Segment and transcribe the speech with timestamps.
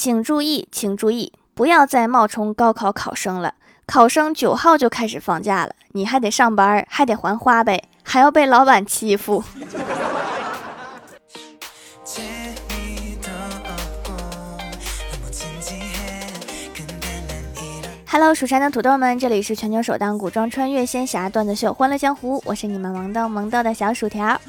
[0.00, 3.54] 请注意，请注意，不要再冒充高考考生了。
[3.84, 9.42] 考生九号就开始放假了，你还得上班，还得还花呗，还要被老板欺负。
[18.06, 24.40] Hello，蜀山的土豆们，这里是全球首档古装穿越仙侠段子秀《欢乐江湖》，我是你们萌豆萌豆的小薯条。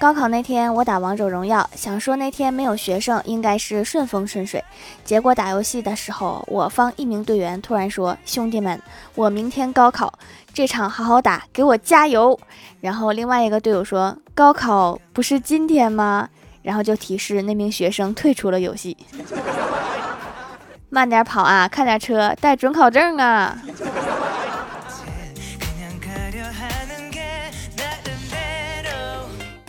[0.00, 4.64] 高考那天，我打王者荣耀，想说那天没有学生，应该是顺风顺水。
[5.04, 8.80] 结果打游戏的时候，我方一名队员突然说：“兄弟们，
[9.14, 10.10] 我明天高考，
[10.54, 12.40] 这场好好打，给我加油。”
[12.80, 16.26] 然后另外一个队友说：“高考不是今天吗？”
[16.64, 18.96] 然后就提示那名学生退出了游戏。
[20.88, 23.54] 慢点跑啊，看点车，带准考证啊。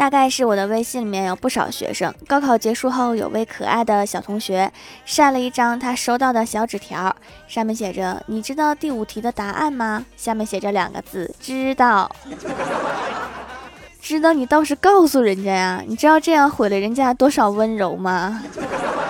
[0.01, 4.73] 大概是我的微信里面有不少学生，高考结束后，有位可爱的小同学
[5.05, 7.15] 晒了一张他收到的小纸条，
[7.47, 12.09] 上面写着：“你知道第五题的答案吗？”下面写着两个字：“知道。
[14.01, 15.83] ”知道你倒是告诉人家呀！
[15.85, 18.41] 你知道这样毁了人家多少温柔吗？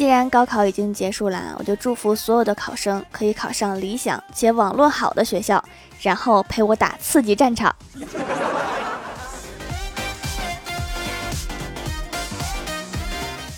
[0.00, 5.62] 既然高考已经结束了，我就祝福所有的考生可以考上理想且网络好的学校，
[6.00, 7.76] 然后陪我打刺激战场。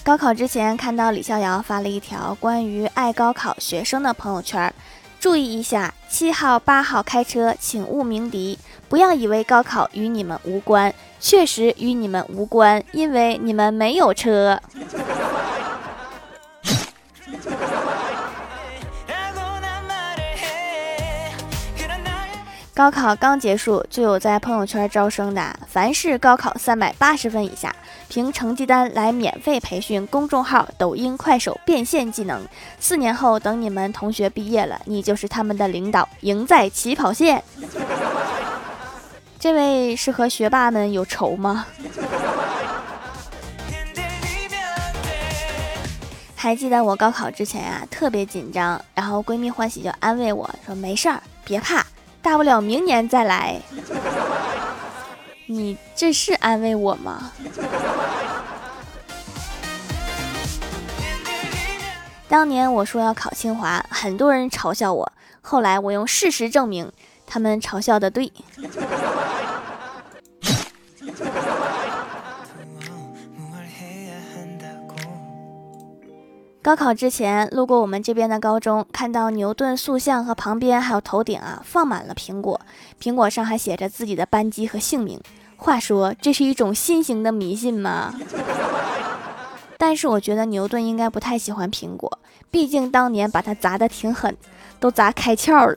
[0.02, 4.74] 高考之前看到李逍遥发了一条关于爱高考学生的朋友圈，
[5.20, 14.60] 注意一下，七号八号开车请勿鸣笛，不要以为高考与你们无关，确实与你们无关，因为你们没有车。
[22.74, 25.54] 高考刚结束，就有在朋友圈招生的。
[25.68, 27.74] 凡是高考三百八十分以下，
[28.08, 32.40] 凭成绩单来免费培训公众号、抖音、快手变现技能。
[32.80, 37.44] 四年后，等你们同学毕业了，你就是他们的领导，赢在起跑线。
[39.38, 41.66] 这位是和学霸们有仇吗？
[46.34, 51.84] 还记得我高考之前啊，特别紧张，然后闺蜜欢喜就安慰我说：“没事儿，别怕。”
[52.22, 53.60] 大不了明年再来，
[55.46, 57.32] 你这是安慰我吗？
[62.28, 65.12] 当年我说要考清华，很多人嘲笑我，
[65.42, 66.90] 后来我用事实证明，
[67.26, 68.32] 他们嘲笑的对。
[76.62, 82.60] 高考之前路过我们这边的高中，看到牛顿塑像和旁边还有头顶啊放满了苹果，
[83.02, 85.20] 苹果上还写着自己的班级和姓名。
[85.56, 88.14] 话说这是一种新型的迷信吗？
[89.76, 94.36] 但是我觉得牛顿应该不太喜欢苹果，毕竟当年把它砸得挺狠，
[94.78, 95.76] 都砸开窍了。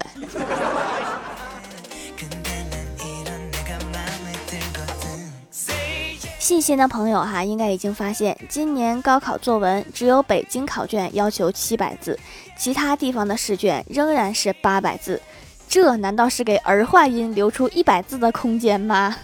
[6.45, 12.19] 细心的朋友哈，应该已经发现，今年高考作文只有北京考卷要求七百字，
[12.55, 15.19] 其他地方的试卷仍然是八百字。
[15.67, 19.15] 这难道是给儿化音留出一百字的空间吗？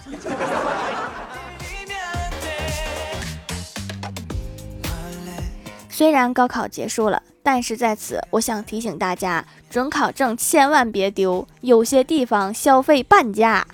[5.88, 13.64] 虽然高考结束了，但是在此我想提醒大家，准考证千万别丢，有些地方消费半价。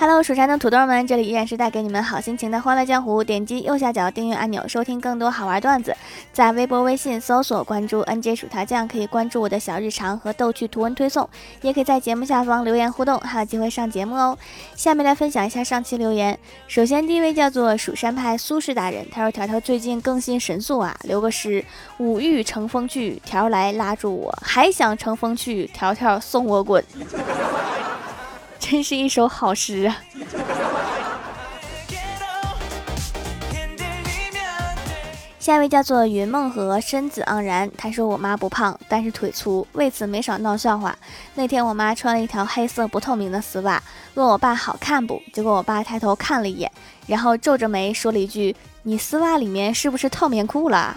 [0.00, 3.24] Hello，蜀山的土豆们，这里依然是带给你们好心情的欢乐江湖。
[3.24, 5.92] 点击右下角订阅按钮，收听更多好玩段子。
[6.32, 11.28] 在微博、微信搜索关注 “nj 薯条酱”，可以关注我的小日常和逗趣图文推送，
[11.62, 14.38] 也可以在节目下方留言互动，还有机会上节目哦。
[14.76, 16.38] 下面来分享一下上期留言。
[16.68, 21.64] 首先第一位叫做蜀山派苏轼大人，他说：“条条最近更新神速啊，留个诗：
[21.96, 26.84] 五欲乘风去，条来拉住我，还想乘风去，条条送我滚。”
[28.70, 29.96] 真是一首好诗啊！
[35.38, 40.94] 下一位叫做云梦和身子盎然，他说我妈不胖，但是腿粗，为此没少闹笑话。
[41.34, 43.82] 那天我妈穿了一条黑色不透明的丝袜，
[44.12, 45.22] 问我爸好看不？
[45.32, 46.70] 结果我爸抬头看了一眼，
[47.06, 48.54] 然后皱着眉说了一句
[48.84, 50.94] ：“你丝袜里面是不是套棉裤了？”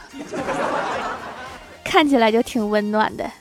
[1.85, 3.31] 看起来就挺温暖的。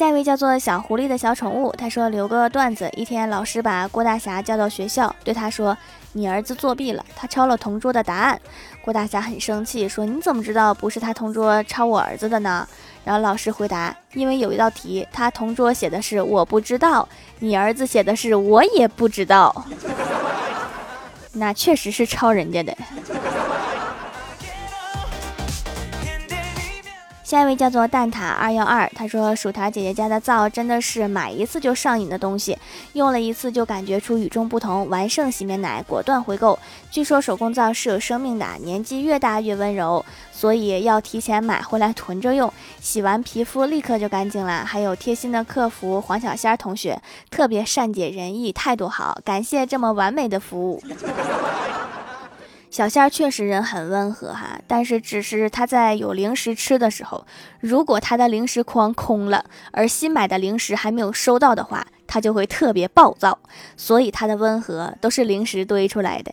[0.00, 5.76] 下一位叫做小狐狸的小宠物，他说留个段子：一天，老师把郭大侠叫到学校，对他说
[6.14, 8.40] ：“你儿子作弊了，他抄了同桌的答案。”
[8.82, 12.66] 郭大侠很生气，说：“你怎么知道不是他同桌抄我儿子的呢？”
[13.04, 17.06] 然后老师回答：“因为有一道题，他同桌写的是我不知道，
[17.40, 19.66] 你儿子写的是我也不知道，
[21.34, 22.74] 那确实是抄人家的。”
[27.30, 32.58] 下一位叫做蛋挞二幺二，他说薯条姐姐家的皂真的是买一次就上瘾的东西，
[32.94, 34.88] 用了一次就感觉出与众不同。
[34.88, 36.58] 完胜洗面奶，果断回购。
[36.90, 42.52] 据说手工皂是有生命的，年纪越大越温柔，所以要提前买回来囤着用。
[42.80, 44.64] 洗完皮肤立刻就干净了。
[44.64, 47.00] 还有贴心的客服黄小仙同学，
[47.30, 50.82] 特别善解人意，态度好，感谢这么完美的服务。
[52.70, 57.26] 小仙儿确实人很温和哈，但是只是他在有零食吃的时候，
[57.58, 63.36] 如果他的零食筐空了，而新买的零食还没有收到的话，他就会特别暴躁。
[63.76, 66.32] 所以他的温和都是零食堆出来的。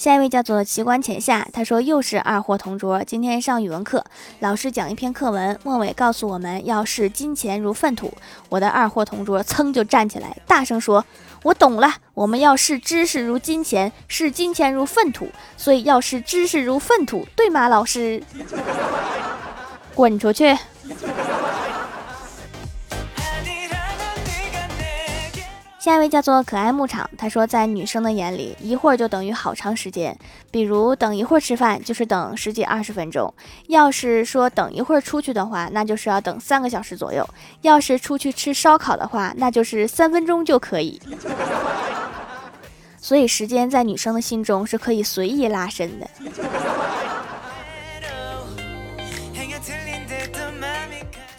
[0.00, 3.04] 下一位叫做奇观浅夏，他说又是二货同桌。
[3.04, 4.02] 今天上语文课，
[4.38, 8.10] 老师讲一篇课文，末尾告诉我们要视金钱如粪土。
[8.48, 11.04] 我的二货同桌噌就站起来，大声说
[11.44, 18.22] ：“我懂了，我们要视知识如金钱，视金钱如粪土，所以要视知识如粪土，对吗？”老师，
[19.94, 20.56] 滚出去。
[25.80, 30.14] 下一位叫做可爱牧场，他说，在女生的眼里，一会儿就等于好长时间。
[30.50, 33.32] 比如等一会儿吃饭，就是等十几二十分钟；
[33.68, 37.24] 要是说等一会儿出去的话，那就是要等三个小时左右；
[37.62, 41.00] 要是出去吃烧烤的话，那就是三分钟就可以。
[43.00, 46.06] 所以时间在女生的心中是可以随意拉伸的。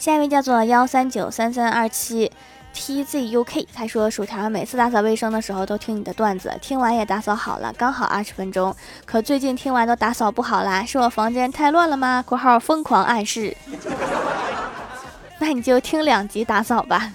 [0.00, 2.32] 下一位叫做幺三九三三二七。
[2.74, 8.74] tzuk，他说薯条每次打扫卫生的时候都听你的段子，听完也打扫好了，刚好二十分钟。
[9.04, 13.56] 可最近听完都打扫不好啦，是我房间太乱了吗？（括号疯狂暗示）
[15.38, 17.12] 那你就听两集打扫吧。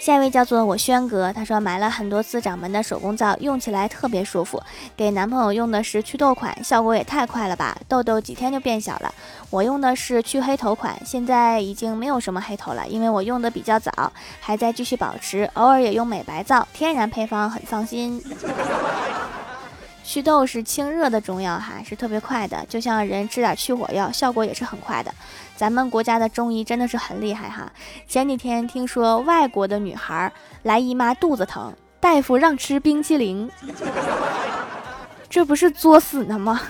[0.00, 4.60] 下一位叫做我轩哥，他说买了很多次掌门的手工皂，用起来特别舒服。
[4.96, 9.14] 给男朋友用的是祛痘款，效果也太快了吧，痘痘几天就变小了。
[9.50, 13.92] 我用的是去黑头款，现在已经没有什么黑头了，因为我用的比较早，
[14.40, 15.44] 还在继续保持。
[15.52, 18.22] 偶尔也用美白皂，天然配方，很放心。
[20.02, 25.14] 祛痘是清热的中药哈，是特别快的，就像人吃点去火药，效果也是很快的。
[25.56, 27.70] 咱们国家的中医真的是很厉害哈。
[28.08, 30.32] 前几天听说外国的女孩
[30.62, 33.48] 来姨妈肚子疼，大夫让吃冰淇淋，
[35.30, 36.60] 这不是作死呢吗？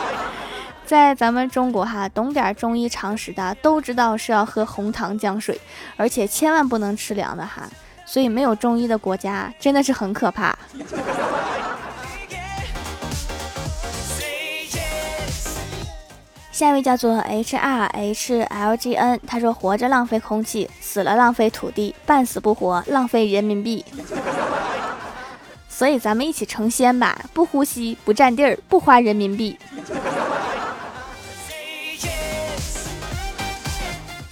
[0.86, 5.60] 在咱们中国哈，懂点中医常识的都知道是要喝红糖姜水，
[5.96, 7.62] 而且千万不能吃凉的哈。
[8.04, 10.58] 所以没有中医的国家真的是很可怕。
[16.60, 23.82] 下一位叫做 H R H L G N，他说：“活着浪费空气，死了浪费土地，半死不活浪费人民币。
[25.70, 29.58] 所以咱们一起成仙吧，不呼吸，不占地儿，不花人民币。”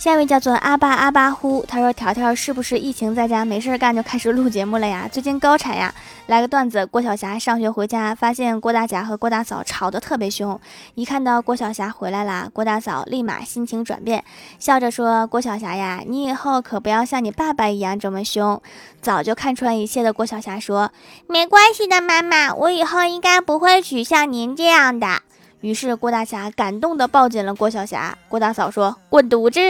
[0.09, 5.07] 下一位叫做阿巴阿巴呼，他说：“条条是不是疫情在家没事干就开始录节目了呀？
[5.13, 5.95] 最近高产呀？
[6.29, 10.59] 来个段子：郭晓霞上学回家，发现郭大侠和郭大嫂吵得特别凶。
[10.95, 14.25] 一看到郭晓霞回来啦，郭大嫂立马心情转变，
[14.59, 18.63] 笑着说：‘郭晓霞呀，你以后可不要像你爸爸一样这么凶。’
[19.03, 20.91] 早就看穿一切的郭晓霞说
[21.29, 25.21] ：‘没关系的，妈妈，我以后应该不会娶像您这样的。’
[25.61, 28.17] 于是郭大侠感动地抱紧了郭晓霞。
[28.29, 29.61] 郭大嫂说：‘滚犊子！’”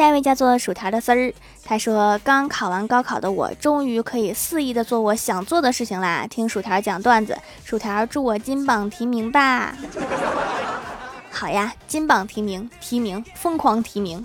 [0.00, 1.30] 下一位叫做薯条的丝儿，
[1.62, 6.26] 他说：“刚考完高考的我，终于可以肆意的做我想做的事情啦！
[6.26, 9.74] 听薯条讲段子，薯条祝我金榜题名吧！
[11.30, 14.24] 好呀，金榜题名，提名，疯狂提名。”